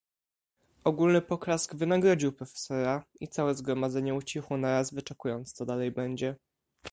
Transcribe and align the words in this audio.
"Ogólny 0.83 1.21
poklask 1.21 1.75
wynagrodził 1.75 2.31
profesora 2.31 3.03
i 3.19 3.27
całe 3.27 3.55
zgromadzenie 3.55 4.13
ucichło 4.13 4.57
naraz, 4.57 4.93
wyczekując, 4.93 5.53
co 5.53 5.65
dalej 5.65 5.91
będzie." 5.91 6.35